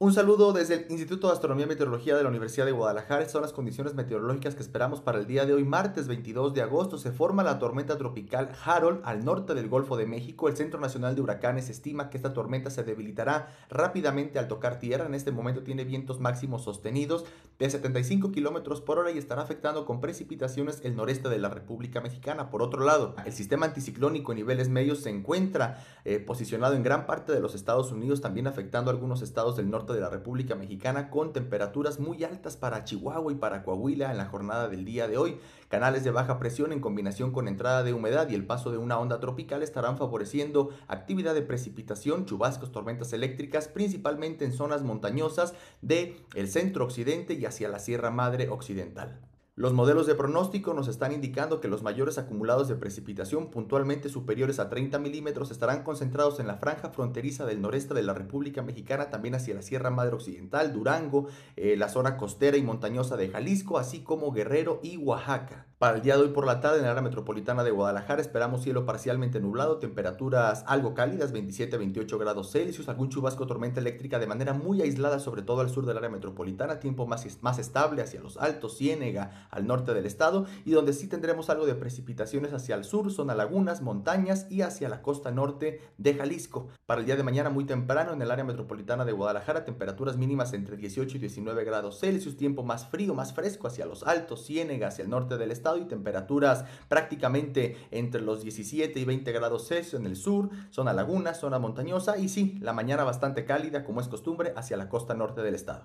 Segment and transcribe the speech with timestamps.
[0.00, 3.28] Un saludo desde el Instituto de Astronomía y Meteorología de la Universidad de Guadalajara.
[3.28, 6.98] Son las condiciones meteorológicas que esperamos para el día de hoy, martes 22 de agosto.
[6.98, 10.46] Se forma la tormenta tropical Harold al norte del Golfo de México.
[10.46, 15.04] El Centro Nacional de Huracanes estima que esta tormenta se debilitará rápidamente al tocar tierra.
[15.04, 17.24] En este momento tiene vientos máximos sostenidos
[17.58, 22.00] de 75 kilómetros por hora y estará afectando con precipitaciones el noreste de la República
[22.00, 22.50] Mexicana.
[22.50, 27.04] Por otro lado, el sistema anticiclónico en niveles medios se encuentra eh, posicionado en gran
[27.04, 30.54] parte de los Estados Unidos, también afectando a algunos estados del norte de la República
[30.54, 35.08] Mexicana con temperaturas muy altas para Chihuahua y para Coahuila en la jornada del día
[35.08, 35.38] de hoy.
[35.68, 38.98] Canales de baja presión en combinación con entrada de humedad y el paso de una
[38.98, 46.16] onda tropical estarán favoreciendo actividad de precipitación, chubascos, tormentas eléctricas, principalmente en zonas montañosas del
[46.34, 49.27] el centro occidente y hacia la Sierra Madre Occidental.
[49.58, 54.60] Los modelos de pronóstico nos están indicando que los mayores acumulados de precipitación puntualmente superiores
[54.60, 59.10] a 30 milímetros estarán concentrados en la franja fronteriza del noreste de la República Mexicana,
[59.10, 61.26] también hacia la Sierra Madre Occidental, Durango,
[61.56, 65.66] eh, la zona costera y montañosa de Jalisco, así como Guerrero y Oaxaca.
[65.78, 68.64] Para el día de hoy por la tarde en el área metropolitana de Guadalajara esperamos
[68.64, 74.54] cielo parcialmente nublado, temperaturas algo cálidas, 27-28 grados Celsius, algún chubasco tormenta eléctrica de manera
[74.54, 78.38] muy aislada, sobre todo al sur del área metropolitana, tiempo más, más estable hacia los
[78.38, 82.82] altos, Ciénega, al norte del estado, y donde sí tendremos algo de precipitaciones hacia el
[82.82, 86.66] sur, zona lagunas, montañas y hacia la costa norte de Jalisco.
[86.86, 90.54] Para el día de mañana muy temprano en el área metropolitana de Guadalajara, temperaturas mínimas
[90.54, 94.88] entre 18 y 19 grados Celsius, tiempo más frío, más fresco hacia los altos, Ciénega,
[94.88, 100.06] hacia el norte del y temperaturas prácticamente entre los 17 y 20 grados Celsius en
[100.06, 104.52] el sur, zona laguna, zona montañosa y sí, la mañana bastante cálida como es costumbre
[104.56, 105.84] hacia la costa norte del estado.